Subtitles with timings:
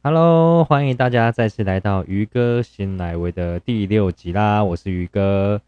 [0.00, 4.62] Hello，欢迎大家再次来到鱼哥新来维的第六集啦！
[4.62, 5.60] 我是鱼哥。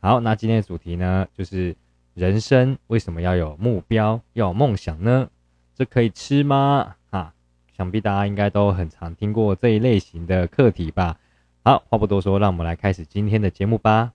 [0.00, 1.76] 好，那今天的主题呢，就是
[2.12, 5.28] 人生为什么要有目标、要有梦想呢？
[5.76, 6.96] 这可以吃吗？
[7.10, 7.32] 啊，
[7.76, 11.16] 想必大家应该都很常听过这一类型的课题吧。
[11.62, 14.12] 好，话不多说，让我们来开始今天的节目吧。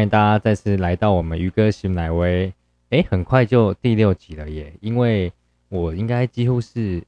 [0.00, 2.50] 欢迎大家再次来到我们渔哥新奶威。
[2.88, 4.72] 哎，很快就第六集了耶！
[4.80, 5.30] 因为
[5.68, 7.02] 我应该几乎是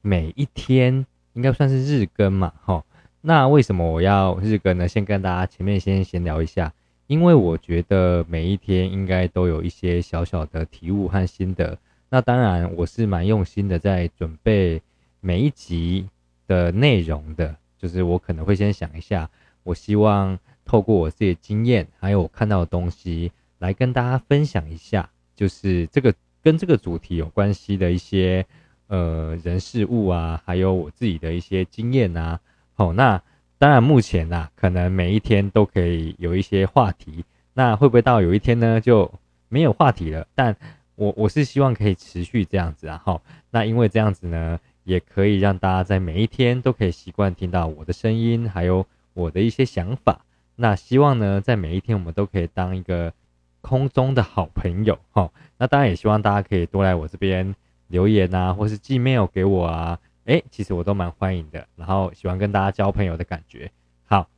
[0.00, 2.82] 每一天应该算是日更嘛，哈。
[3.20, 4.88] 那为什么我要日更呢？
[4.88, 6.72] 先跟大家前面先闲聊一下，
[7.08, 11.76] 因为我觉得每一天应该都有一些小小的体悟和心得。
[12.08, 14.80] 那当然，我是蛮用心的在准备
[15.20, 16.08] 每一集
[16.46, 19.28] 的内容的，就是我可能会先想一下，
[19.62, 20.38] 我希望。
[20.64, 28.44] 透过我自己的经验，还有我看到的东西，来跟大家分享一下，就是这个跟这个主题有关系的一些
[28.88, 32.40] 呃人事物啊，还有我自己的一些经验啊。
[32.74, 33.22] 好，那
[33.58, 39.10] 当然目前呐，可能每一天都可以有一些话题，那会不会到有一天呢就
[39.48, 40.26] 没有话题了？
[40.34, 40.56] 但
[40.96, 43.00] 我我是希望可以持续这样子啊。
[43.04, 50.24] 好，那因为这样子呢，也可以让大家在每一天都可以习惯听到我的声音，还有我的一些想法。
[50.56, 53.12] 那希望呢，在每一天我们都可以当一个
[53.60, 55.30] 空中的好朋友哈。
[55.58, 57.54] 那当然也希望大家可以多来我这边
[57.88, 59.98] 留言啊，或是寄 mail 给我啊。
[60.26, 63.70] 诶，其实我都蛮欢迎的，然后喜欢跟大家交朋友的感觉。
[64.06, 64.28] 好，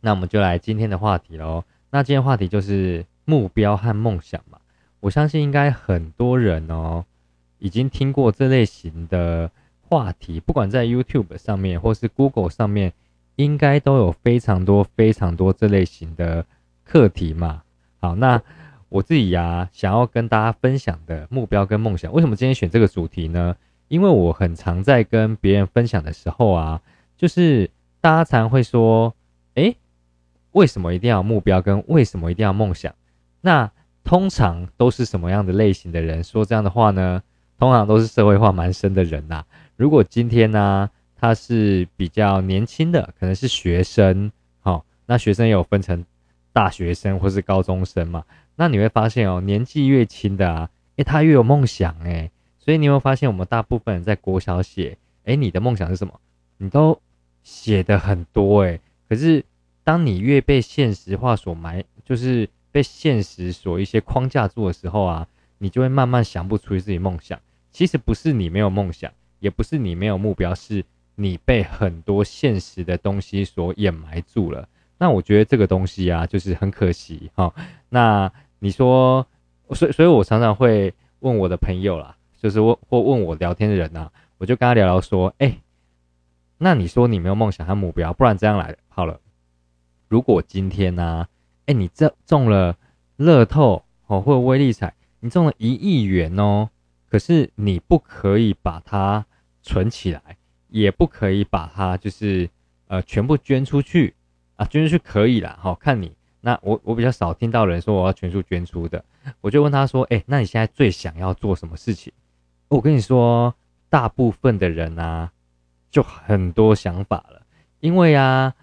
[0.00, 1.64] 那我们就来今天的话题喽。
[1.90, 4.58] 那今天话题就是目标和梦想嘛。
[5.00, 7.06] 我相信应该很多人哦，
[7.58, 9.50] 已经听过这类型的
[9.88, 12.92] 话题，不管在 YouTube 上面或是 Google 上面。
[13.36, 16.44] 应该都有非常多非常多这类型的
[16.84, 17.62] 课题嘛。
[18.00, 18.40] 好，那
[18.88, 23.54] 我自己呀，想要跟大家分享的目标跟梦想，为什么今天选这个主题呢？
[23.88, 26.80] 因为我很常在跟别人分享的时候啊，
[27.16, 27.70] 就是
[28.00, 29.14] 大家常会说，
[29.54, 29.76] 诶，
[30.52, 32.94] 为什么一定要目标跟为什么一定要梦想？
[33.40, 33.70] 那
[34.04, 37.22] 通常都是什么样的类型的人说这样的话呢？
[37.58, 39.44] 通常都是社会化蛮深的人呐。
[39.76, 40.90] 如果今天呢？
[41.20, 46.04] 他是比较年轻的，可能是学生，好，那学生也有分成
[46.52, 48.24] 大学生或是高中生嘛。
[48.56, 52.30] 那你会发现哦，年纪越轻的啊，诶，他越有梦想诶。
[52.58, 56.18] 所以你有发现，我们大部分人在国小写，诶，你的梦想是什么？
[56.56, 56.98] 你都
[57.42, 58.80] 写的很多诶。
[59.08, 59.44] 可是
[59.84, 65.26] 当你越被现实化所埋，就是被现实所一些框架住的时候啊，
[65.58, 67.38] 你就会慢慢想不出自己梦想。
[67.70, 70.84] 其实不是你没有梦想，也不是你没有目标，是。
[71.20, 74.66] 你被很多现实的东西所掩埋住了，
[74.96, 77.52] 那我觉得这个东西啊，就是很可惜哈。
[77.90, 79.26] 那你说，
[79.74, 85.58] 所所以我常常会问我的朋友啦，就是问或问我聊天的人呐，我就跟他聊聊说，哎，
[86.56, 89.20] 那你说你没有梦想和目标，不然这样来好了。
[90.08, 91.28] 如果今天呢，
[91.66, 92.78] 哎，你这中了
[93.16, 96.70] 乐透哦，或者威力彩，你中了一亿元哦，
[97.10, 99.26] 可是你不可以把它
[99.62, 100.38] 存起来。
[100.70, 102.48] 也不可以把它就是
[102.86, 104.14] 呃全部捐出去
[104.56, 106.12] 啊，捐出去可以啦，好看你。
[106.40, 109.04] 那我我比较少听到人说我要全数捐出的，
[109.42, 112.10] 我就问他说，哎，那你现在最想要做什么事情？
[112.68, 113.54] 我跟你说，
[113.90, 115.30] 大部分的人啊，
[115.90, 117.42] 就很多想法了，
[117.80, 118.54] 因为啊，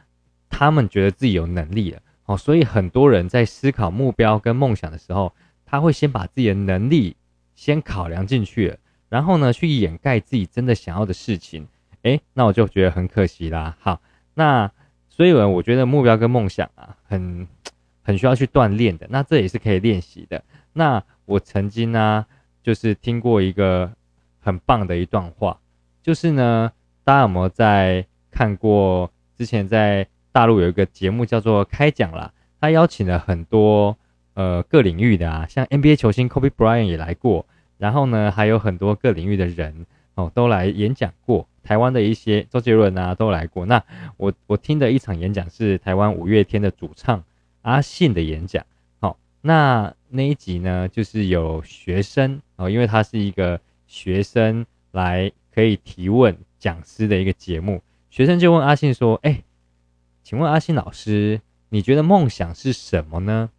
[0.50, 5.31] 他们觉得自己有能力了，哦，所以很多人在思考目标跟梦想的时候，
[5.66, 7.16] 他会先把自己的能力
[7.53, 8.75] 先考量进去，
[9.09, 11.68] 然后呢，去掩盖自己真的想要的事情。
[12.07, 13.75] 哎，那我就觉得很可惜啦。
[13.79, 14.01] 好，
[14.35, 14.72] 那
[15.09, 17.47] 所以呢我觉得目标跟梦想啊，很
[18.01, 19.06] 很需要去锻炼的。
[19.09, 20.41] 那这也是可以练习的。
[20.73, 22.25] 那我曾经呢，
[22.63, 23.92] 就是听过一个
[24.39, 25.59] 很棒的一段话，
[26.01, 26.71] 就是呢，
[27.04, 29.12] 大家有没有在看过？
[29.38, 33.95] 之前在大陆有一个节目叫做《开讲》啦，他邀请了很多
[34.33, 37.45] 呃各领域的啊，像 NBA 球星 Kobe Bryant 也来过，
[37.77, 41.48] 然后呢，还有很多各领域的人哦都来演讲过。
[41.67, 43.65] 台湾的一些周杰伦啊都来过。
[43.65, 43.83] 那
[44.15, 47.21] 我我听的一场演讲是台湾五月天的主唱
[47.63, 48.65] 阿信的演讲。
[49.01, 57.81] 好，那那一集呢，就是有学生哦，因为他是一个学生来可以提问讲师的一个节目。
[58.09, 59.43] 学生就问阿信说：“哎，
[60.23, 63.49] 请问阿信老师，你觉得梦想是什么呢？”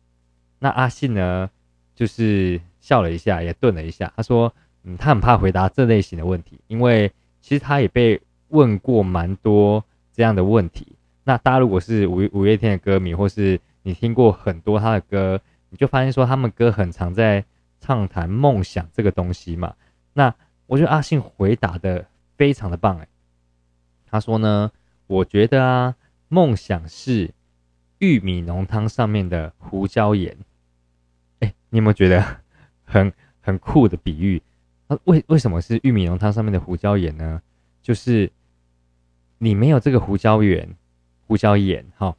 [0.60, 1.50] 那阿信呢
[1.94, 4.10] 就是笑了一下，也顿了一下。
[4.16, 4.52] 他说
[4.84, 10.96] ：“嗯，他很怕回答这类型的问题，因为其实他也被问过蛮多这样的问题。
[11.24, 15.40] 那大家如果是五五月天的歌迷，或是你听过很多他的歌，
[15.70, 17.44] 你就发现说他们歌很常在
[17.80, 19.74] 畅谈梦想这个东西嘛。
[20.14, 20.34] 那
[20.66, 22.06] 我觉得阿信回答的
[22.36, 23.08] 非常的棒哎。
[24.06, 24.72] 他说呢，
[25.06, 25.94] 我觉得啊，
[26.28, 27.34] 梦想是
[27.98, 30.36] 玉米浓汤上面的胡椒盐。”
[31.40, 32.24] 哎，你有没有觉得
[32.84, 34.42] 很很酷的比喻？
[34.88, 37.40] 啊，为为什么是玉米浓汤上面的胡椒盐呢？
[37.82, 38.30] 就是
[39.38, 40.68] 你没有这个胡椒盐，
[41.26, 42.14] 胡椒盐，哈，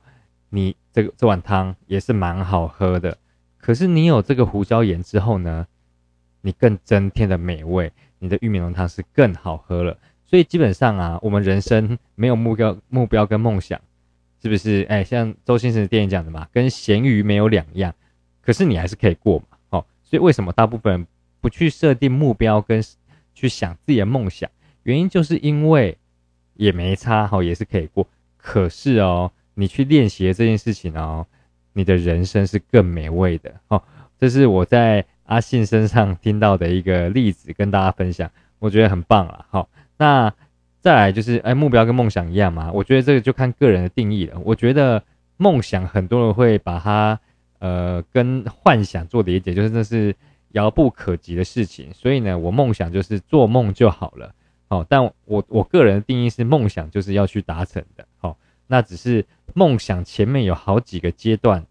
[0.50, 3.18] 你这个这碗汤也是蛮好喝的。
[3.58, 5.68] 可是你有这个胡椒盐之后呢，
[6.42, 9.98] 你更增添的美味，你的玉米浓汤是更好喝了。
[10.26, 13.82] 所以基本上啊，我们人生没有目标、目标跟梦想，
[14.42, 14.86] 是不是？
[14.90, 17.94] 哎，像周星驰的电影讲的嘛，跟咸鱼没有两样。
[18.42, 21.08] 可是你还是可以过嘛，哦，所以为什么大部分人
[21.42, 22.82] 不去设定目标跟
[23.34, 24.50] 去想自己的梦想？
[24.84, 25.98] 原因就是因为
[26.56, 28.08] 也没差，哈，也是可以过。
[28.38, 31.26] 可是哦，你去练习这件事情哦，
[31.74, 33.82] 你的人生是更美味的，哦，
[34.18, 40.34] 这是我在阿信身上听到的一个例子，跟大家分享，我觉得很棒啊，好，那
[40.82, 42.72] 再来就是，哎，目标跟梦想一样嘛？
[42.72, 44.40] 我觉得这个就看个人的定义了。
[44.44, 45.04] 我觉得
[45.38, 47.20] 梦想很多人会把它。
[47.62, 50.16] 呃，跟幻想做理解，就是那是
[50.52, 54.34] 遥不可及的事情，所以呢，我梦想就是做梦就好了，
[54.68, 58.38] 好，但我我个人的定义是梦想就是要去达成的，好，
[58.68, 61.66] 那只是梦想前面有好几个阶段，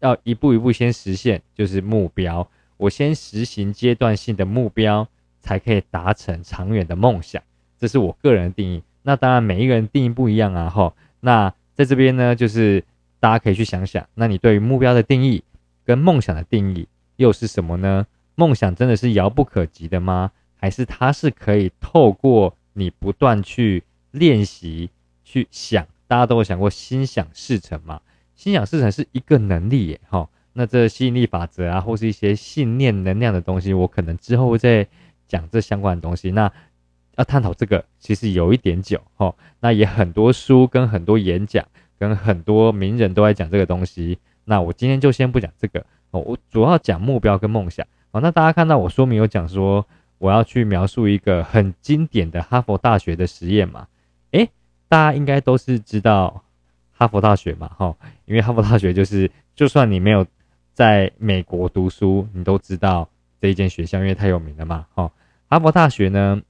[0.00, 5.06] 要一步一步先实现，就是目标，我先实行阶段性的目标，
[5.40, 7.42] 才可以达成长远的梦想，
[7.78, 12.84] 这是我个人的定义，那当然每一个人定义不一样啊，哈，那在这边呢，就是。
[13.20, 15.42] 大家可以去想想，那你对于目标的定义
[15.82, 16.86] 跟梦想的定义
[17.16, 18.06] 又是什么呢？
[18.34, 20.30] 梦想真的是遥不可及的吗？
[20.56, 24.90] 还是它是可以透过你不断去练习
[25.24, 25.86] 去想？
[26.06, 28.00] 大家都有想过心想事成嘛？
[28.34, 30.28] 心想事成是一个能力耶，哈。
[30.52, 34.86] 那这吸引力法则啊，或是一些信念能量的东西，我可能之后会再
[35.26, 36.30] 讲这相关的东西。
[36.30, 36.52] 那
[37.16, 39.34] 要探讨这个，其实有一点久，哈。
[39.60, 41.66] 那也很多书跟很多演讲。
[41.96, 48.20] 跟很多名人都在讲这个东西，那我今天就先不讲这个，我主要讲目标跟梦想哦。
[48.20, 49.84] 那大家看到我说明有讲说，
[50.18, 53.88] 我要去描述一个很经典的哈佛大学的实验嘛？
[54.30, 54.48] 诶，
[54.88, 56.44] 大家应该都是知道
[56.92, 57.94] 哈佛大学嘛，哈，
[58.24, 60.24] 因为哈佛大学就是就算你没有
[60.72, 63.08] 在美国读书，你都知道
[63.40, 65.10] 这一间学校，因为太有名了嘛，哈。
[65.48, 66.40] 哈佛大学呢，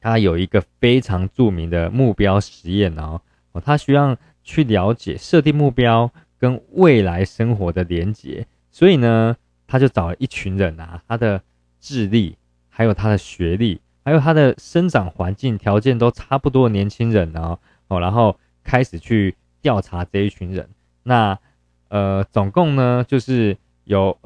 [0.00, 3.20] 它有一个非常著名的目标实验哦，
[3.52, 4.16] 哦，它需要。
[4.42, 9.36] 去了解设定目标跟未来生活的连结，所以呢，
[9.70, 11.40] 他就找了一群人啊，他的
[11.78, 12.36] 智力、
[12.68, 17.56] 还有他的学历、还有他的生长环境条件都差不多的年轻人呢，
[17.86, 20.68] 哦，然后开始去调查这一群人。
[21.04, 21.38] 那
[21.86, 24.18] 呃，总共呢，就是有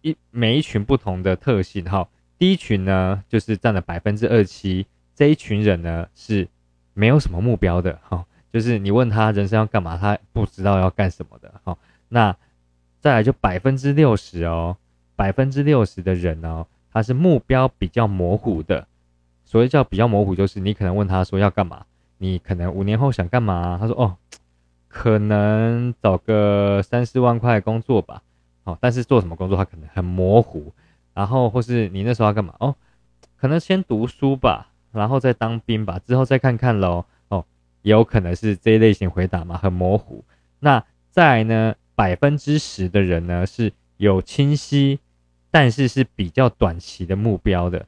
[0.00, 2.08] 一每一群不同的特性哈。
[2.38, 6.48] 第一群呢，就是占了百分之二七，这一群人呢是
[6.94, 8.24] 没有什么目标的哈。
[8.50, 11.60] 就是你问他人生要干嘛，他不知道要干什么的。
[11.62, 12.34] 好，那
[13.08, 14.76] 再来就百分之六十哦，
[15.16, 18.86] 百分之六十的人哦，他是目标比较模糊的。
[19.46, 21.86] 所谓叫比较模糊，就是你可能问他说要干嘛，
[22.18, 24.14] 你可能五年后想干嘛，他说哦，
[24.88, 28.22] 可能找个三四万块工作吧。
[28.62, 30.70] 好，但是做什么工作他可能很模糊。
[31.14, 32.76] 然后或是你那时候要干嘛哦，
[33.38, 37.06] 可能先读书吧，然后再当兵吧，之后再看看喽。
[37.28, 37.42] 哦
[37.80, 40.22] 也有可能是这一类型回答嘛，很模糊。
[40.58, 45.00] 那再来呢，百分之十的人呢是有清晰，
[45.50, 47.86] 但是是比较短期的目标的。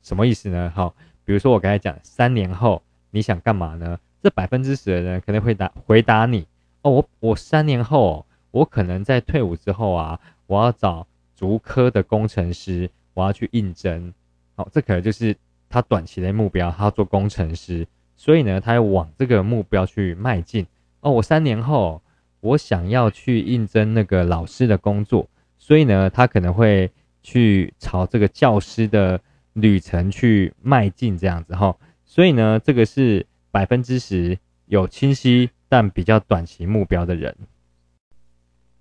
[0.00, 0.72] 什么意思呢？
[0.72, 2.80] 好，比如说我刚才讲三年后
[3.10, 3.98] 你想干嘛呢？
[4.22, 6.46] 这百分之十的人可能会答回答你
[6.82, 11.04] 哦，我我三年后我可能在退伍之后啊，我要找
[11.34, 14.14] 足科的工程师，我要去应征。
[14.54, 15.36] 好，这可能就是
[15.68, 17.84] 他短期的目标，他要做工程师。
[18.14, 20.64] 所以呢，他要往这个目标去迈进
[21.00, 21.10] 哦。
[21.10, 22.00] 我三年后，
[22.46, 26.90] 我想要去应征那个老师的工作，所以呢，他可能会
[27.22, 29.20] 去朝这个教师的
[29.54, 31.76] 旅程去迈进，这样子哈。
[32.04, 37.36] 所以呢，这个是百分之十有清晰但比较短期目标的人。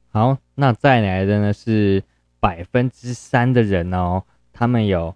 [0.10, 2.03] 好，那再来的呢是
[2.39, 5.15] 百分之三的人哦，他们有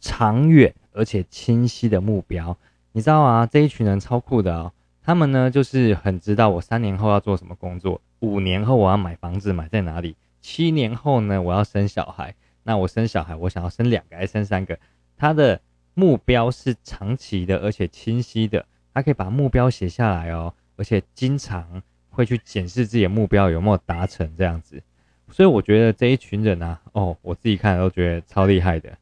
[0.00, 2.56] 长远而且清晰的目标。
[2.92, 4.72] 你知道啊，这一群人超酷的哦。
[5.10, 12.32] 他们呢，就是很知道我三年后要做什么工作，五年后我要买房子买在哪里，七年后呢，我要生小孩。
[12.62, 14.78] 那我生小孩，我想要生两个还是生三个？
[15.16, 15.60] 他的
[15.94, 18.64] 目标是长期的，而且清晰的。
[18.94, 24.80] 他可以把目标写下来哦，而且经常会去检视自己的目标有没有达成这样子。
[25.28, 28.96] 所以我觉得这一群人啊，哦，我自己看都觉得超厉害的。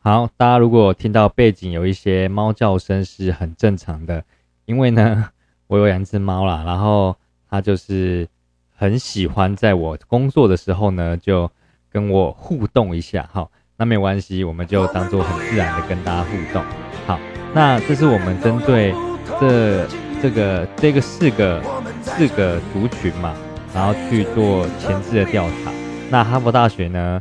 [0.00, 4.22] 好，大家如果听到背景有一些猫叫声是很正常的，
[4.68, 5.30] 因为呢，
[5.66, 7.16] 我有两只猫啦，然后
[7.48, 8.28] 它就是
[8.76, 11.50] 很喜欢在我工作的时候呢，就
[11.90, 13.26] 跟我互动一下。
[13.32, 16.62] 好，那没关系，我们就当做很自然的跟大家互动。
[17.06, 17.18] 好，
[17.54, 18.92] 那这是我们针对
[19.40, 19.88] 这
[20.20, 21.62] 这个这个四个
[22.02, 23.34] 四个族群嘛。
[23.74, 25.70] 然后去做前置的调查，
[26.10, 27.20] 那哈佛大学呢，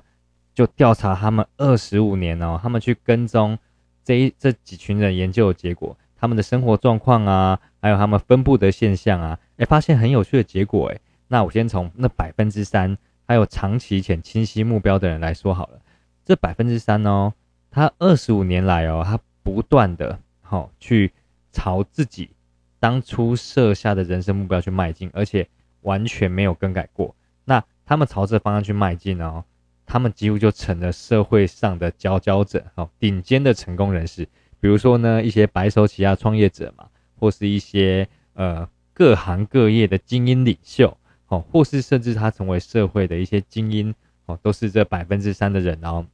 [0.56, 3.56] 就调查他们二十五年哦，他们去跟踪
[4.04, 11.00] 这一这几群人研究的结果，他们的生活状况啊，还有他们分布的现象啊，哎，发现很有趣的结果哎。
[11.28, 15.80] 那我先从那百分之三还有长期且清晰目标的人来说好了，
[16.26, 17.34] 这百分之三哦，
[17.70, 21.14] 他二十五年来哦，他不断的好去
[21.52, 22.32] 朝自己
[22.80, 25.48] 当初设下的人生目标去迈进，而且。
[25.82, 29.46] 完全没有更改过，那他们朝这方向去迈进哦，
[29.86, 34.28] 他们几乎就成了社会上的佼佼者，好顶尖的成功人士。
[34.60, 36.88] 比如说呢，一些白手起家创业者嘛，
[37.20, 40.98] 或是一些呃各行各业的精英领袖，
[41.28, 43.94] 哦，或是甚至他成为社会的一些精英，
[44.26, 46.06] 哦，都是这百分之三的人哦。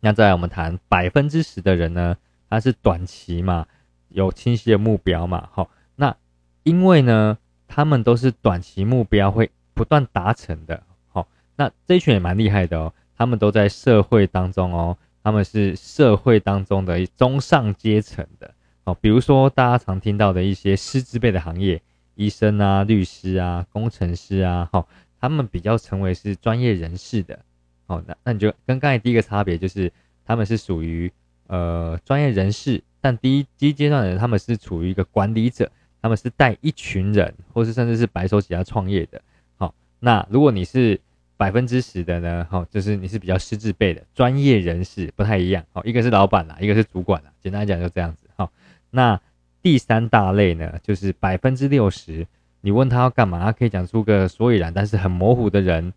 [0.00, 2.16] 那再来我们谈百分之十的人呢，
[2.48, 3.66] 他是短期嘛，
[4.08, 6.16] 有清晰的目标嘛，好，那
[6.62, 7.38] 因为呢。
[7.72, 12.92] 他们都是短期目标会不断达成的，好，那这一群也蛮厉害的哦。
[13.16, 18.96] 他们都在社会当中哦，他们是社会当中的中上阶层的哦。
[19.00, 21.80] 比如说大家常听到的一些师资辈的行业，
[22.14, 24.88] 医生啊、律师啊、工程师啊，好，
[25.20, 27.38] 他们比较成为是专业人士的，
[27.86, 29.92] 哦，那那你就跟刚才第一个差别就是，
[30.24, 31.12] 他们是属于
[31.46, 35.70] 呃专业人士，但第一第一阶段的人，他们是处于一个管理者。
[36.02, 39.20] 他们是带一群人，或是甚至是白手起家创业的。
[39.58, 40.98] 好，那如果你是
[41.40, 42.46] 百分之十的呢？
[42.50, 45.64] 好，就是你是比较师资辈的专业人士，不太一样。
[45.72, 47.32] 好，一个是老板啦，一个是主管啦。
[47.40, 48.26] 简单来讲就这样子。
[48.36, 48.52] 好，
[48.90, 49.18] 那
[49.62, 52.26] 第三大类呢，就是百分之六十，
[52.60, 55.94] 你问他要干嘛，他可以讲出个所以然，但是很模糊的人。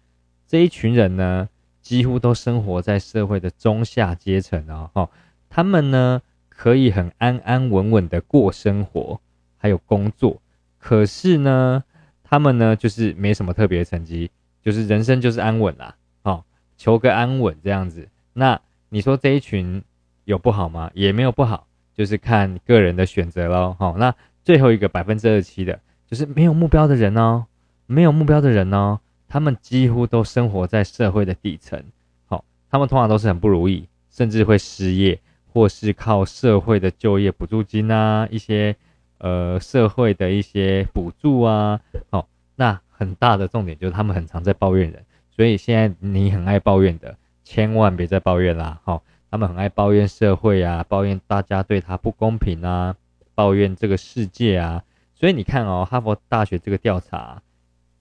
[0.47, 1.49] 这一群人呢，
[1.81, 4.89] 几乎都生活在社会的中下阶层哦。
[4.93, 5.09] 哈，
[5.49, 9.19] 他们呢，可以很安安稳稳的过生活。
[9.57, 10.41] 还有工作，
[10.77, 11.83] 可是呢，
[12.21, 14.29] 他们呢就是没什么特别的成绩，
[14.63, 16.45] 就是人生就是安稳啦，好，
[16.77, 18.07] 求个安稳这样子。
[18.33, 19.83] 那你说这一群
[20.23, 20.89] 有不好吗？
[20.93, 23.75] 也没有不好，就是看个人的选择喽。
[23.77, 27.45] 好，那最后一个百分之二十七的，就是没有目标的人哦，
[27.85, 31.83] 没有目标的人哦，他们几乎都生活在社会的底层，
[32.25, 35.19] 好，他们通常都是很不如意，甚至会失业，
[35.51, 38.75] 或是靠社会的就业补助金啊一些。
[39.19, 41.79] 呃，社会的一些补助啊，
[42.09, 42.27] 好，
[42.57, 45.05] 那很大的重点就是他们很常在抱怨人，
[45.35, 52.95] 所以现在你很爱抱怨的，千万别再抱怨啦，好，他们很爱抱怨社会啊，抱怨大家对他不公平啊，
[53.35, 54.83] 抱怨这个世界啊，
[55.13, 57.41] 所以你看哦，哈佛大学这个调查，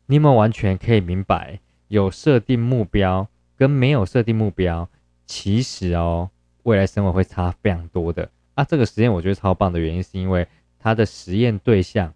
[0.06, 4.88] 你们完全可以明白，有设定目标跟没有设定目标，
[5.26, 6.30] 其实哦，
[6.62, 8.64] 未来生活会差非常多的啊。
[8.64, 10.46] 这个实验我觉得超棒的原因是因为。
[10.84, 12.12] 它的实验对象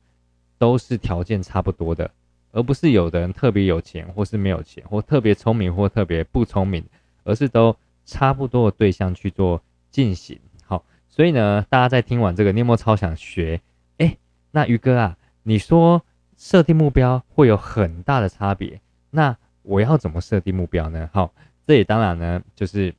[0.58, 2.10] 都是条件差不多的，
[2.56, 6.82] 而不是有的人特别有钱，或是没有钱，或特别聪明，或特别不聪明，
[7.22, 10.40] 而是都差不多的对象去做进行。
[10.64, 13.60] 好，所以呢，大家在听完这个，你有没有超想学？
[13.98, 14.16] 哎，
[14.52, 16.02] 那于哥啊，你说
[16.38, 21.10] 设定目标会有很大的差别，那我要怎么设定目标呢？
[21.12, 21.34] 好，
[21.66, 22.94] 这里当然呢，就是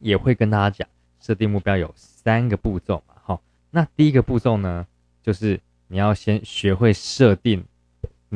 [0.00, 0.86] 也会跟大家讲，
[1.18, 3.38] 设定目标有三个步骤嘛。
[3.70, 4.86] 那第一个步骤呢，
[5.22, 7.64] 就是你要先学会设定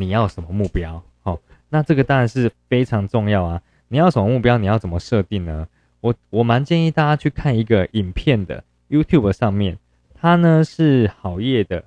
[0.00, 1.02] 你要什么目标。
[1.22, 1.38] 好，
[1.68, 3.60] 那这个当然是非常重要啊。
[3.88, 4.56] 你要什么目标？
[4.56, 5.66] 你要怎么设定呢？
[6.00, 9.78] 我我蛮建议大家去看一个影片的 YouTube 上面，
[10.14, 11.84] 它呢是好业的，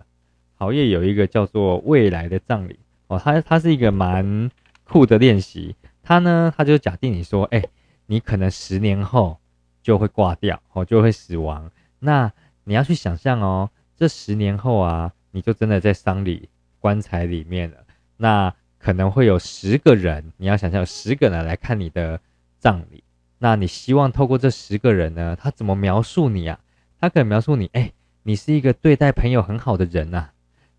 [0.56, 2.78] 好业有一个叫做未来的葬礼
[3.08, 4.52] 哦，它它是一个蛮
[4.84, 5.76] 酷的练习。
[6.04, 7.64] 它呢，它就假定你说，哎，
[8.06, 9.40] 你可能十年后
[9.82, 11.72] 就会挂掉，哦，就会死亡。
[12.00, 12.32] 那
[12.66, 17.78] 你要去想象哦，这十年后啊，你就真的在丧礼棺材里面了。
[18.18, 22.20] 那可能会有十个人，你要想象十个人来看你的
[22.60, 23.04] 葬礼。
[23.40, 26.60] 那你希望透过这十个人呢，他怎么描述你啊？
[27.00, 27.92] 他可以描述你，哎，
[28.24, 30.30] 你是一个对待朋友很好的人呐。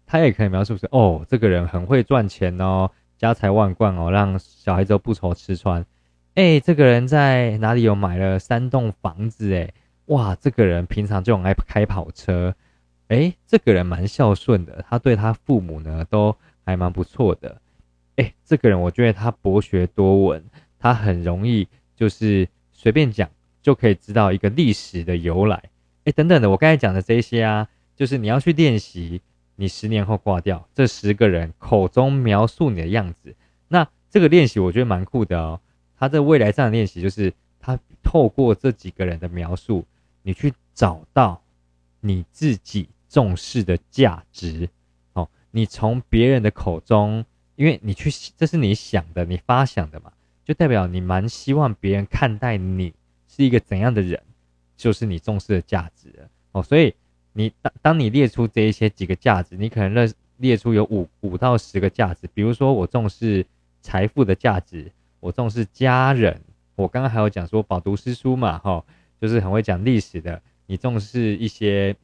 [0.07, 5.85] 他也可以描述是，哦，这个人很会赚钱哦，家财万贯哦，让小孩子都不愁吃穿。
[6.35, 9.55] 哎，这个人在哪里有买了三栋房子？
[9.55, 9.71] 哎，
[10.07, 12.55] 哇，这个人平常就很爱开跑车。
[13.09, 17.61] 哎，这个人蛮孝顺的，他对他父母呢都还蛮不错的。
[18.16, 20.44] 哎，这个人我觉得他博学多闻，
[20.78, 21.66] 他很容易
[21.97, 23.28] 就是随便讲
[23.61, 25.71] 就可以知道一个历史的由来。
[26.04, 29.21] 哎，等等的，我刚才讲的这些啊，就是你要去练习，
[29.56, 33.35] 你十年后挂掉这十个人口中描述你的样子。
[33.68, 35.61] 那这个练习我觉得蛮酷的哦。
[35.99, 39.85] 他在未来上的练习，就是他透过这几个人的描述，
[40.23, 41.42] 你去找到
[42.00, 44.68] 你自己重视的价值。
[45.57, 50.13] 你从别人的口中，因为你去，这是你想的，你发想的嘛，
[50.45, 52.93] 就代表你蛮希望别人看待你
[53.29, 54.21] 是一个怎样的人，
[54.77, 56.09] 就是你重视的价值
[56.51, 56.61] 哦。
[56.61, 56.93] 所以
[57.35, 63.47] 你当当你列出这一些几个价值，你可能列列出有五五到十个价值，比如说我重视
[63.81, 64.91] 财富的价值。
[65.21, 66.39] 我重视家人，
[66.75, 68.85] 我刚刚还有讲说饱读诗书嘛，哈，
[69.19, 70.43] 就是很会讲历史的。
[70.67, 71.97] 你重视一些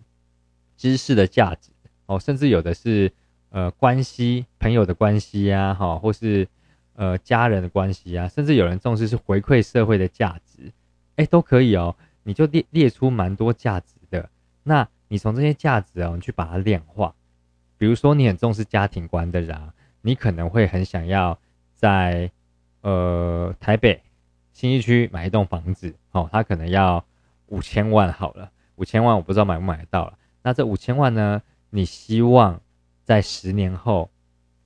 [0.78, 1.68] 知识的价值，
[2.06, 3.12] 哦，甚至有的是
[3.50, 6.48] 呃关系，朋友的关系呀，哈，或是
[6.94, 10.72] 呃家人的关系呀，甚至有人重视是回馈社会的价值，
[11.16, 11.94] 哎，都可以哦。
[12.22, 14.28] 你就列列出蛮多价值的，
[14.62, 17.14] 那你从这些价值哦，你去把它量化。
[17.78, 19.58] 比如说你很重视家庭观的人，
[20.02, 21.38] 你可能会很想要
[21.74, 22.30] 在
[22.82, 24.02] 呃，台北
[24.52, 27.04] 新一区买一栋房子，哦，他可能要
[27.46, 30.18] 五千万好了，五千万我不知道买不买得到了。
[30.42, 31.42] 那这五千万呢？
[31.70, 32.60] 你希望
[33.10, 34.08] 在十年后，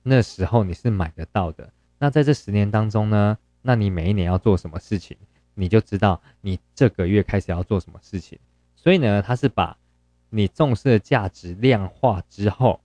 [0.03, 1.67] 那时候你是买得到的。
[1.97, 3.35] 那在这十年当中呢？
[3.63, 5.17] 那你每一年要做什么事情，
[5.55, 8.37] 你就知道你这个月开始要做什么事情。
[8.75, 9.75] 所以呢，他是把
[10.29, 12.79] 你重视的价值量化之后，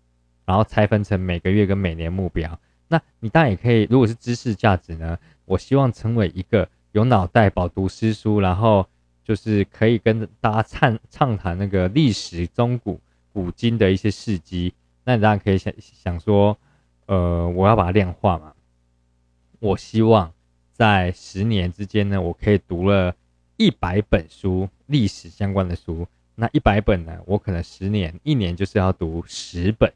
[0.46, 2.58] 然后拆分成每个月跟每年目标。
[2.88, 5.18] 那你当然也可以，如果是知识价值呢？
[5.44, 8.88] 我希望成为一个有脑袋、饱读诗书，然后
[9.22, 12.98] 就是可以跟大家畅畅谈那个历史、中古、
[13.30, 14.72] 古今的一些事迹。
[15.10, 16.56] 那你当然可以想想说，
[17.06, 18.54] 呃，我要把它量化嘛。
[19.58, 20.32] 我希望
[20.72, 23.16] 在十年之间呢，我可以读了
[23.56, 26.06] 一百本书，历史相关的书。
[26.36, 29.92] 那一百本呢，我可能十年，一年就是要读十本，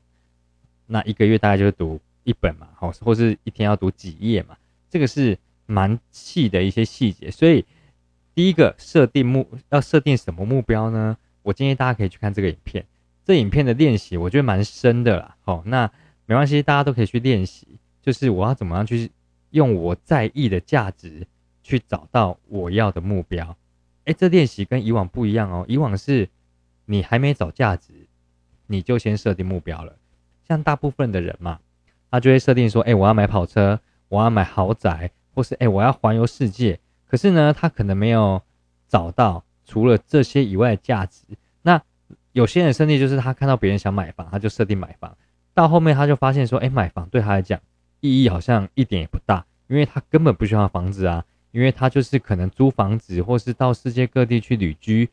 [0.86, 2.00] 那一个月大概就是读。
[2.26, 4.56] 一本嘛，好，或是一天要读几页嘛，
[4.88, 7.30] 这个是蛮细的一些细节。
[7.30, 7.66] 所以
[8.34, 11.18] 第一个设定目要设定什么目标呢？
[11.42, 12.82] 我建议大家可以去看这个影片，
[13.24, 15.36] 这影片的练习我觉得蛮深的啦。
[15.42, 15.90] 好，那
[16.26, 17.66] 没关系，大家都可以去练习。
[18.02, 19.10] 就是我要怎么样去
[19.50, 21.26] 用我在意的价值
[21.62, 23.56] 去找到我要的目标。
[24.04, 25.64] 哎，这练习跟以往不一样哦。
[25.66, 26.28] 以往是
[26.84, 27.92] 你还没找价值，
[28.66, 29.96] 你就先设定目标了。
[30.46, 31.58] 像大部分的人嘛。
[32.10, 36.78] 他就会设定说：“哎，我要买跑车，我要买豪宅，或是哎，我要环游世界。”
[37.10, 38.40] 可是呢，他可能没有
[38.86, 41.24] 找到除了这些以外的价值。
[41.62, 41.82] 那
[42.34, 45.16] 有些人设定就是他看到别人想买房，他就设定买房。
[45.54, 47.58] 到后面他就发现说：“哎，买房对他来讲
[48.00, 55.08] 意义好像一点也不大，因为他根本不需要房子啊，因为他就是可能租房子，或是到世界各地去旅居，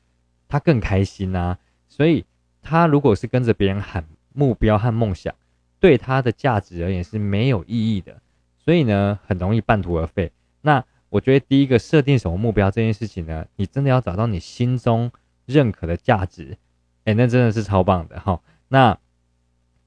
[0.50, 1.58] 他更开心啊。
[1.88, 2.26] 所以
[2.62, 4.04] 他如果是跟着别人喊
[4.34, 5.34] 目标和梦想。”
[5.82, 8.22] 对他的价值而言是没有意义的，
[8.64, 10.32] 所以呢，很容易半途而废。
[10.62, 15.12] 那我觉得第一个设定什么目标这件事情呢，你真的要找到你心中
[15.48, 16.56] 认可的价值，
[17.06, 18.42] 哎，那真的是超棒的哈。
[18.68, 18.98] 那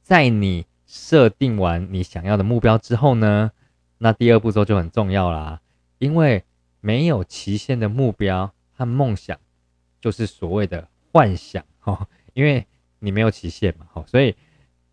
[0.02, 3.50] 在你设定完你想要的目标之后呢，
[3.98, 5.60] 那第二步骤就很重要啦，
[5.98, 6.44] 因为
[6.80, 9.38] 没有期限的目标和梦想，
[10.00, 12.66] 就是所谓的幻想哈，因为
[12.98, 14.34] 你没有期限嘛，好，所以。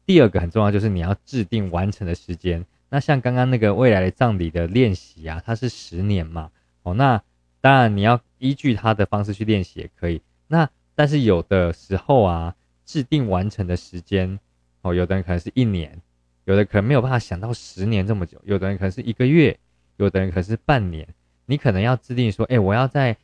[0.03, 2.65] 第二个很重要，就是你要制定完成的时间。
[2.89, 7.21] 那像刚刚那个未来的葬礼的练习啊，它是十年嘛，哦，那
[7.62, 10.21] 当然你要依据他的方式去练习也可以。
[10.47, 14.39] 那但是有的时候啊，制定完成的时间，
[14.82, 16.01] 哦，有的人可能是一年，
[16.45, 19.58] 有的可能没有办法想到十年这么久，有的人可能是一个月，
[19.97, 21.08] 有的人可能是半年。
[21.45, 23.17] 你可能要制定说，哎，我要在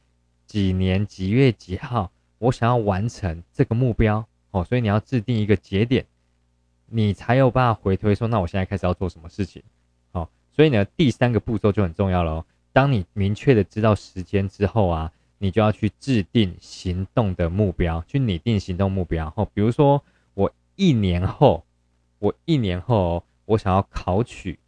[0.45, 6.05] 几年几月几号，我想要完成这个目标，哦，所以你要制定一个节点。
[6.89, 9.61] 你才有办法回推说，那我现在开始要做什么事情？
[10.11, 12.45] 好，所以呢，第三个步骤就很重要喽。
[12.71, 19.31] 当你明确的知道时间之后啊，你就要去制定行动的目标，去拟定行动目标。
[19.35, 21.63] 哦，比如说我一年后，
[22.19, 24.59] 我一年后我想要考取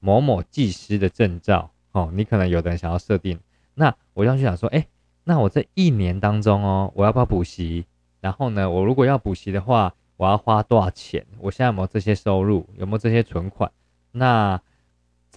[0.00, 1.70] 某某技师的证照。
[1.92, 3.38] 哦，你可能有的人想要设定，
[3.74, 4.86] 那我要去想说，哎，
[5.24, 7.86] 那我这一年当中哦，我要不要补习？
[8.20, 9.94] 然后呢，我如果要补习的话。
[10.18, 11.26] 我要花多少钱？
[11.38, 12.66] 我现在有没有这些收入？
[12.78, 13.70] 有没有这些存款？
[14.12, 14.58] 那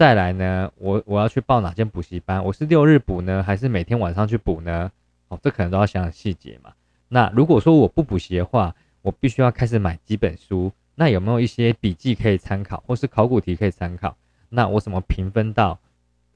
[0.00, 2.42] 再来呢，我我要去报哪间补习班？
[2.42, 4.90] 我是六日补呢，还是每天晚上去补呢？
[5.28, 6.72] 哦，这可能都要想想细节嘛。
[7.08, 10.72] 那如果说我不补习的话，我必须要开始买几本书。
[10.94, 14.16] 那有没有一些笔记可以参考，或是考古题可以参考？
[14.48, 15.78] 那我怎么评分到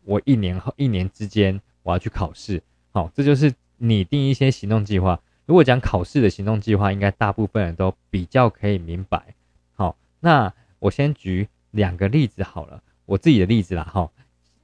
[0.05, 2.63] 我一年后一年之间我要去考试？
[2.93, 5.19] 好，这就是拟定一些行动计划。
[5.47, 9.35] 如果讲考试的行动计划，应该大部分人都比较可以明白。
[9.75, 13.85] 好，那我先举两个例子好了，我自己的例子啦。
[13.85, 14.11] 哈，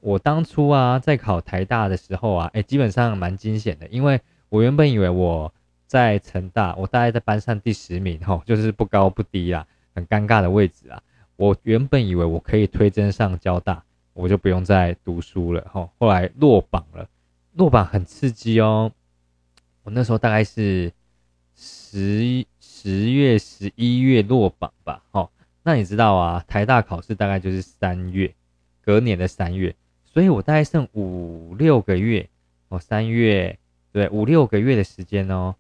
[0.01, 5.53] 我当初啊在考台大的时候啊，哎，基本上蛮惊险的，因为我原本以为我
[5.87, 9.67] 在成大，我大概在班上第十名，哈，就是不高不低啦。
[9.93, 11.03] 很尴尬的位置啊！
[11.35, 15.91] 我原本以为我可以推甄上交大，我就不用再读书了哈。
[15.99, 17.09] 后来落榜了，
[17.55, 18.93] 落榜很刺激哦。
[19.83, 20.93] 我那时候大概是
[21.57, 25.03] 十十月、十一月落榜吧。
[25.11, 25.29] 哈，
[25.71, 28.35] 那你知道啊，台大考试大概就是三月，
[28.83, 29.73] 隔年的三月，
[30.05, 32.29] 所以我大概剩五六个月
[32.71, 33.57] 哦，三月
[33.93, 35.55] 对五六个月的时间哦，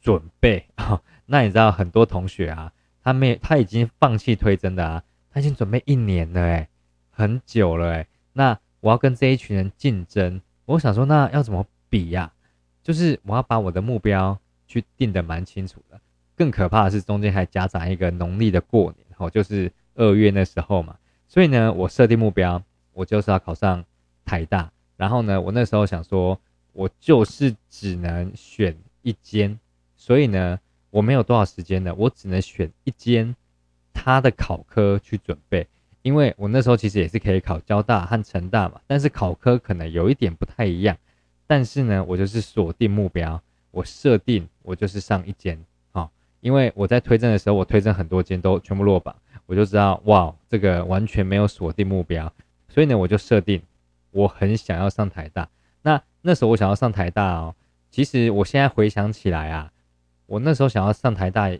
[0.00, 1.02] 准备啊。
[1.26, 2.72] 那你知道很多同学啊。
[3.02, 6.68] 他没，他已经放弃推甄的啊，他已经准备一年了哎，
[7.10, 8.06] 很久了哎。
[8.34, 12.32] 那我要跟这一群人竞争，我想说那要怎么比呀？
[12.84, 16.00] 就是我要把我的目标去定的蛮清楚的。
[16.36, 20.96] 更可怕的是中间还夹杂一个农历的过年，哦，就是二月那时候嘛。
[21.28, 23.84] 所以呢，我设定目标，我就是要考上
[24.24, 24.70] 台大。
[24.96, 26.40] 然后呢，我那时候想说，
[26.72, 29.58] 我就是只能选一间，
[29.96, 30.58] 所以呢。
[30.90, 33.34] 我没有多少时间的，我只能选一间
[33.92, 35.66] 他的考科去准备，
[36.02, 40.96] 因为我那时候其实也是可以考交大和成大嘛，但是考科可能有一点不太一样。
[41.48, 45.58] 但是呢，我就是锁定目标，我设定我就是上一间，
[46.44, 52.30] 因为我在推荐的时候，我推荐很多间都全部落榜，我就知道哇，这个完全没有锁定目标，
[52.68, 53.62] 所以呢，我就设定
[54.10, 55.48] 我很想要上台大。
[55.80, 57.56] 那那时候我想要上台大哦，
[57.90, 59.72] 其实我现在回想起来啊。
[60.26, 61.50] 我那时候想要上台大，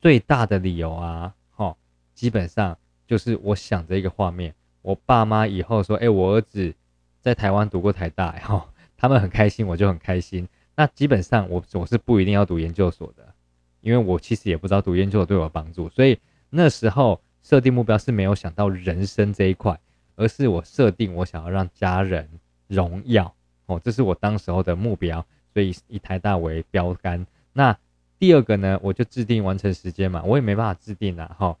[0.00, 1.76] 最大的理由啊，哈，
[2.12, 6.74] 基本上就是我想着一个画面，我爸妈以后说，哎，我儿子
[7.20, 10.48] 在台湾读过台大，哈，他们很开心，我就很开心。
[10.74, 13.31] 那基本上我我是不一定要读研究所的，
[13.82, 16.18] 因为我其实也不知道读研究所对我有帮助，所以
[16.48, 19.78] 那时候设定目标是没有想到人生这一块，
[20.16, 22.28] 而是我设定我想要让家人
[22.68, 23.34] 荣耀，
[23.66, 27.26] 哦，这是我当时候的目标，所以以台大为标杆。
[27.52, 27.76] 那
[28.18, 31.58] 第二个呢，我就制定完成时间嘛，我也没办法制定啊，哈，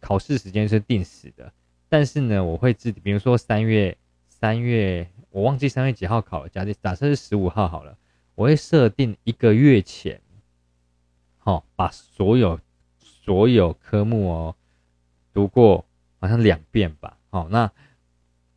[0.00, 1.52] 考试时间是定死的，
[1.88, 3.96] 但是呢，我会制，比如说三月
[4.28, 7.94] 三月，我忘记三月几号考了，假设假设是十五号好了，
[8.34, 10.18] 我会设定一个月前，
[11.48, 12.60] 好，把所有
[12.98, 14.54] 所有科目哦
[15.32, 15.82] 读过，
[16.20, 17.72] 好像两遍吧，好，那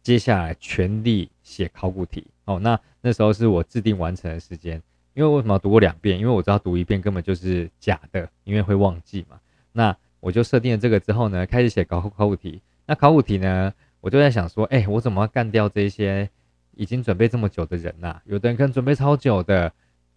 [0.04, 4.82] 接下来全力写考古题，哦，那那时候是我制定完成的时间。
[5.14, 6.20] 因为为什么要读过两遍？
[6.20, 9.40] 因为我知道读一遍根本就是假的，因为会忘记嘛。
[9.72, 12.62] 那我就设定了这个之后呢，开始写考考古题。
[12.86, 16.30] 那考古题呢，我就在想说，哎，我怎么要干掉这些
[16.76, 18.20] 已经准备这么久的人呐？
[18.26, 19.72] 有的人可能准备超久的，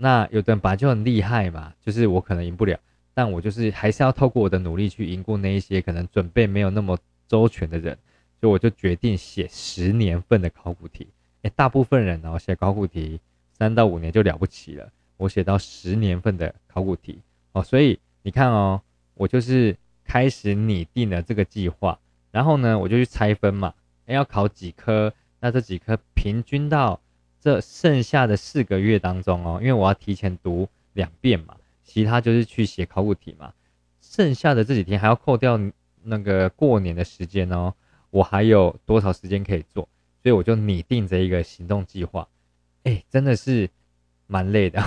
[0.04, 2.78] 那有的人本来就很厉害嘛，就是我可能赢不了，
[3.14, 7.96] 但我就是还是要透过我的努力去赢过那一些可能准备没有那么周全的人。
[8.38, 11.08] 所以我就决定写十年份的考古题。
[11.40, 13.18] 哎，大部分人哦写考古题。
[13.56, 17.20] 三到五年就了不起了，我写到十年份的考古题
[17.52, 18.82] 哦，所以你看哦，
[19.14, 21.96] 我就是开始拟定了这个计划，
[22.32, 23.72] 然后呢，我就去拆分嘛，
[24.06, 27.00] 要考几科，那这几科平均到
[27.44, 33.52] 这剩下的四个月当中哦，因为我要提前读两遍嘛，其他就是去写考古题嘛，
[34.00, 35.60] 剩下的这几天还要扣掉
[36.02, 37.74] 那个过年的时间哦，
[38.08, 39.86] 我还有多少时间可以做，
[40.22, 42.26] 所以我就拟定这一个行动计划。
[42.84, 43.68] 哎，真的是
[44.26, 44.82] 蛮累的，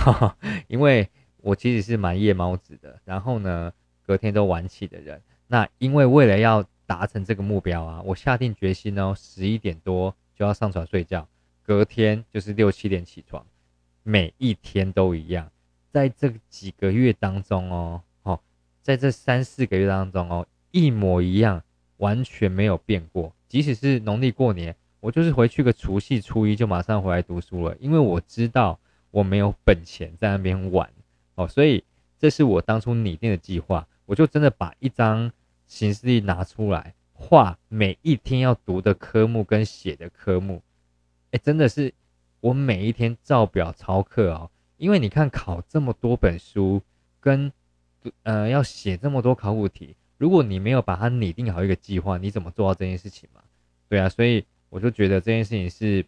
[0.66, 3.72] 因为我其实是蛮夜猫子的，然后呢，
[4.04, 5.22] 隔天都晚起的人。
[5.46, 11.28] 那因为为了要达成这个目标啊，我下定决心哦，十一点多就要上床睡觉，
[11.68, 13.44] 隔天就是六七点起床，
[14.02, 15.50] 每一天都一样。
[15.92, 18.40] 在这几个月当中哦，哦，
[18.80, 21.62] 在这三四个月当中哦，一模一样，
[21.98, 24.74] 完全没有变过，即使是农历过年。
[25.00, 30.90] 我就是回去个除夕初一就马上回来读书了，因为我知道我没有本钱在那边玩
[31.34, 31.84] 哦，所以
[32.18, 33.86] 这是我当初拟定的计划。
[34.06, 35.30] 我就真的把一张
[35.66, 40.62] 行事历拿出来画每一天要读的科目跟写的科目，
[41.30, 41.92] 哎，真的是
[42.40, 44.50] 我每一天照表抄课哦。
[44.76, 46.80] 因为你看考这么多本书
[47.20, 47.52] 跟
[48.22, 53.42] 呃要写这么多考古题，如果你没有把它拟定好一个计划，你怎么做到这件事情嘛？
[53.88, 56.06] 对啊，所以我就觉得这件事情是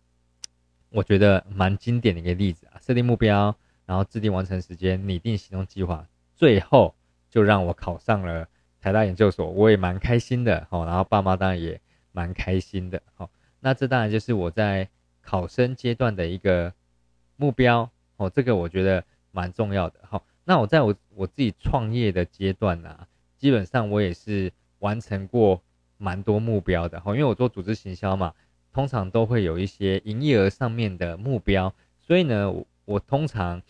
[0.91, 3.55] 我觉得蛮经典的一个例子啊，设定目标，
[3.87, 6.07] 然后制定完成时间，拟定行动计划，
[6.37, 6.95] 最后
[7.29, 8.47] 就让我考上了
[8.81, 11.81] 台大研究所，我也蛮开心的哦，然后爸妈当然也
[12.13, 13.29] 蛮开心的哦，
[13.59, 14.89] 那这当然就是我在
[15.23, 16.73] 考生阶段的一个
[17.37, 20.01] 目标哦，这个我觉得蛮重要的。
[20.03, 23.07] 好，那我在我我自己创业的阶段呢，
[23.39, 25.63] 基本上我也是完成过
[25.97, 27.01] 蛮多目标的。
[27.01, 28.35] 哈，因为我做组织行销嘛，
[28.73, 32.53] 通常都会有一些营业额上面的目标，所以呢，
[32.85, 33.63] 我通常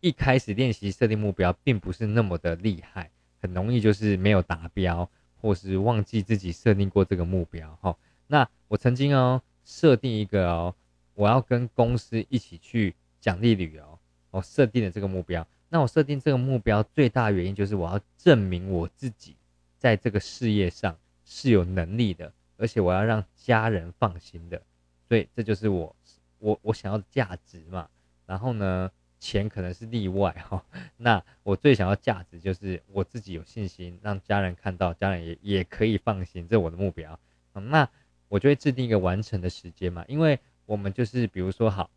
[0.00, 5.08] 一开始练习设定目标，并不是那么的厉害，很容易就是没有达标，
[5.40, 7.76] 或是忘记自己设定过这个目标。
[7.82, 7.96] 哈，
[8.26, 9.42] 那我曾经哦。
[9.66, 10.74] 设定一个哦，
[11.14, 13.98] 我要跟公司一起去奖励旅游，
[14.30, 15.44] 我设定了这个目标。
[15.68, 19.34] 那我设定这个目标最大原因就是我要证明我自己
[19.76, 24.62] 在这个事业上是有能力的，而且我要让家人放心的。
[25.08, 25.96] 所以这就是我
[26.38, 27.88] 我我想要的价值嘛。
[28.24, 30.64] 然后呢，钱可能是例外哈。
[30.96, 37.18] 那我最想要价值就是我自己有信心，让家人看到，家人也也可以放心，这是我的目标。
[37.52, 37.88] 那。
[38.28, 41.88] 我就会制定一个完成的时间嘛，因为我们就是比如说好，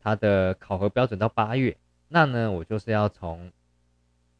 [0.00, 1.76] 它的考核标准到八月，
[2.08, 3.50] 那呢我就是要从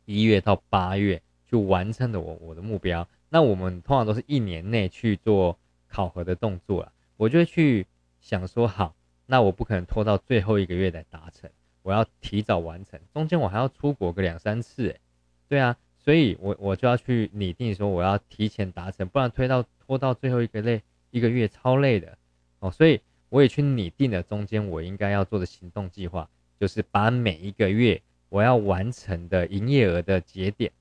[0.05, 3.09] 一月到八月去完成的我我的目标。
[3.29, 7.87] 那我们通常都是一年内去做考核的动作了，我就会去
[8.21, 8.95] 想说好，
[9.27, 11.51] 那我不可能拖到最后一个月来达成，
[11.83, 15.01] 我要提早完成，中间我还要出国个两三次，诶，
[15.49, 20.83] 对啊，所以我我就要去拟定说我要提前达成，不然推到拖到最后一个类。
[21.13, 22.19] 一个月超累的
[22.59, 30.73] 哦，所以我也去拟定了中间我应该要做的行动计划，就是把每一个月我要完成的营业额的节点，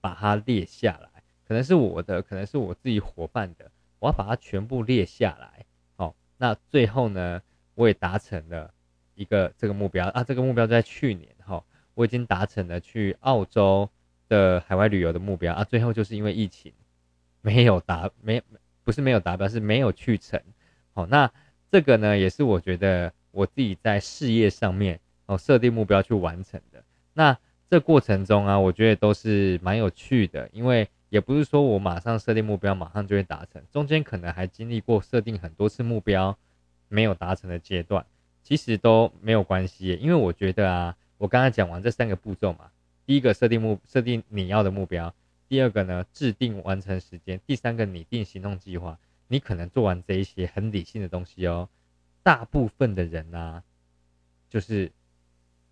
[0.00, 5.66] 把它列下来，可能是我的，可能是我自己伙伴的，我要把它全部列下来。
[5.96, 7.42] 好，那最后呢，
[7.74, 8.72] 我也达成了
[9.16, 11.64] 一个这个目标啊，这个目标在去年哈，
[11.94, 13.90] 我已经达成了去澳洲
[14.28, 16.72] 的海外旅游的目标啊，最后就是因为疫情
[17.40, 18.40] 没有达没。
[18.84, 20.40] 不是没有达标，是没有去成。
[20.92, 21.30] 好，那
[21.70, 26.82] 这个呢，也是我觉得我自己在事业上面哦设定目标去完成的。
[27.14, 27.36] 那
[27.70, 36.36] 这过程中啊，我觉得都是蛮有趣的，因为也不是说我马上设定目标马上就会达成，中间可能还经历过设定很多次目标
[36.88, 38.04] 没有达成的阶段，
[38.42, 42.70] 其实都没有关系，因为我觉得啊，我刚才讲完这三个步骤嘛，
[43.06, 45.14] 第一个设定目设定你要的目标。
[45.52, 48.98] 第二个呢，制定完成时间；第三个，拟定行动计划。
[49.28, 51.68] 你可能做完这一些很理性的东西哦，
[52.22, 53.62] 大部分的人呢，
[54.48, 54.90] 就是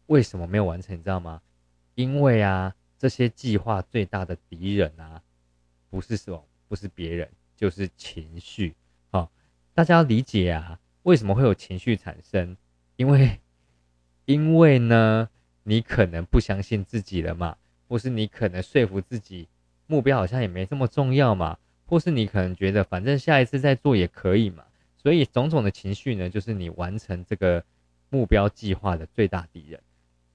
[0.09, 0.95] 为什么没有完成？
[0.95, 1.41] 你知道吗？
[1.95, 5.23] 因为啊，这些计划最大的敌人啊，
[5.89, 8.75] 不是什么，不是别人，就是情绪。
[9.11, 9.33] 好，
[9.73, 12.55] 大家要理解啊，为什么会有情绪产生？
[12.97, 13.41] 因为，
[14.27, 15.31] 因为呢，
[15.63, 17.57] 你可能不相信自己了嘛，
[17.89, 19.49] 或是你可能说服自己。
[19.91, 24.65] 目标好像也没这么重要嘛，或是你可能觉得反正下一次再做也可以嘛，
[24.97, 27.65] 所以种种的情绪呢，就是你完成这个
[28.09, 29.81] 目标计划的最大敌人。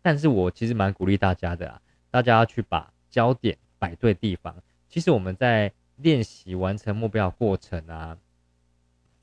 [0.02, 4.54] 但是我其实蛮鼓励大家的啊，大家要去把焦点摆对地方。
[4.90, 8.18] 其实我们在练习完成目标过程啊，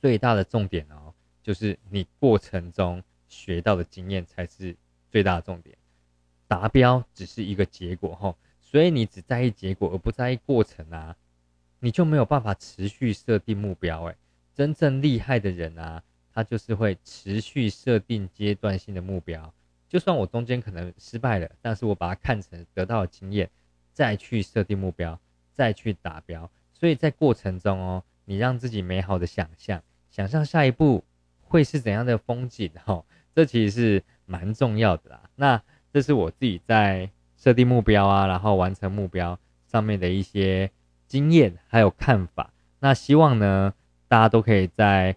[0.01, 4.75] 最大的重点哦，就是你过程中学到的经验才是
[5.11, 5.77] 最大的重点，
[6.49, 8.35] 达标只是一个结果哈。
[8.73, 11.15] 所以你只在意结果而不在意过程啊，
[11.79, 14.05] 你就没有办法持续设定目标。
[14.05, 14.17] 诶，
[14.55, 19.53] 真正厉害的人啊，他就是会持续设定阶段性的目标。
[19.91, 23.51] 就算我中间可能失败了，但是我把它看成得到的经验，
[23.93, 25.21] 再去设定目标，
[25.53, 26.51] 再去达标。
[26.73, 31.05] 所以在过程中哦，你让自己美好的想象，想象下一步
[31.43, 33.05] 会是怎样的风景哈，
[33.35, 35.29] 这其实是蛮重要的啦。
[35.37, 37.11] 那这是我自己在。
[37.43, 40.71] 设定目标啊，然后完成目标上面的一些
[41.09, 42.53] 经验还有看法。
[42.79, 43.75] 那希望呢，
[44.07, 45.17] 大家都可以在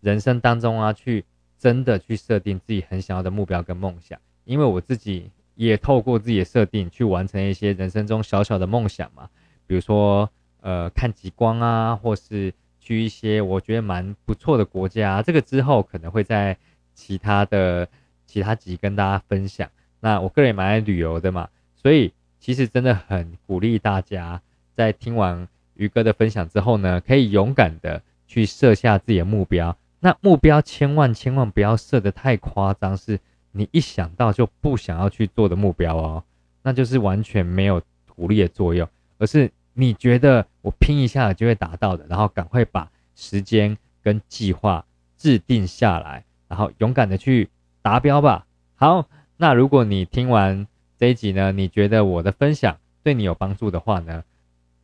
[0.00, 1.24] 人生当中啊，去
[1.58, 4.18] 真的去设定自己很想要的目标跟梦想。
[4.44, 9.30] 因为我自己也透过自己的设定去完成一些人生中小小的梦想嘛，
[9.66, 10.28] 比如说
[10.60, 15.22] 呃看极光啊，或是去一些我觉得蛮不错的国家。
[15.22, 16.54] 这个之后可能会在
[16.94, 17.88] 其他的
[18.26, 19.70] 其他集跟大家分享。
[20.00, 21.48] 那我个人也蛮爱旅游的嘛。
[21.82, 24.40] 所以其实真的很鼓励大家，
[24.74, 29.76] 在听完于哥的分享之后呢，可以勇敢的去设下自己的目标。
[30.00, 33.18] 那目标千万千万不要设的太夸张，是
[33.52, 36.24] 你一想到就不想要去做的目标哦，
[36.62, 37.80] 那就是完全没有
[38.14, 44.84] 鼓励的作用，而是你觉得我拼一下就会达到的，然后赶快把时间跟计划
[45.16, 47.48] 制定下来，然后勇敢的去
[47.80, 48.46] 达标吧。
[48.74, 50.66] 好，那如果你听完
[51.02, 54.22] 这一集呢，你觉得我的分享对你有帮助的话呢，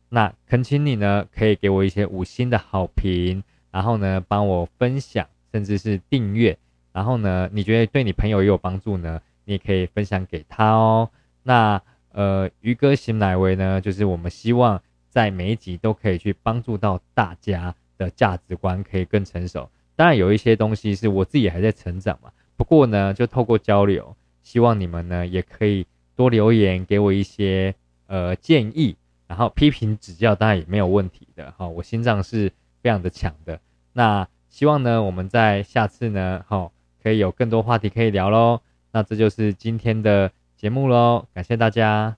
[0.09, 6.57] 那恳请你呢可以给我一些五星的好评，然后呢帮我分享，甚至是订阅。
[6.91, 11.09] 然后呢，你觉得对你朋友也有帮助呢，你也可以分享给他哦。
[11.41, 19.69] 那呃，鱼哥醒奶威呢，就是我们希望在每一集都可以去帮助到大家的价值观可以更成熟。
[19.95, 22.29] 当然有一些东西是我自己还在成长嘛。
[22.57, 25.85] 不过呢，就透过交流，希望你们呢也可以
[26.19, 27.73] 多留言给我一些
[28.07, 30.35] 呃建议，然后批评指教。
[30.35, 32.51] 当然也没有问题的哈，我心脏是
[32.81, 33.57] 非常的强的。
[33.93, 35.01] 那希望呢？
[35.01, 38.59] 我们在下次呢，哈，可以有更多话题可以聊喽。
[38.91, 42.17] 那这就是今天的节目喽，感谢大家。